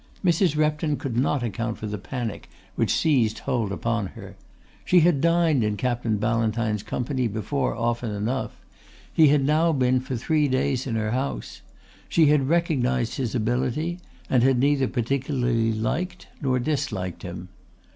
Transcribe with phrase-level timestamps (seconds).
[0.25, 0.57] Mrs.
[0.57, 4.35] Repton could not account for the panic which seized hold upon her.
[4.83, 8.65] She had dined in Captain Ballantyne's company before often enough;
[9.13, 11.61] he had now been for three days in her house;
[12.09, 17.49] she had recognised his ability and had neither particularly liked nor disliked him.